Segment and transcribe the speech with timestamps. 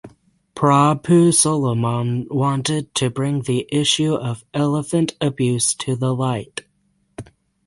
[0.55, 6.63] Prabhu Solomon wanted to bring the issue of elephant abuse to the light.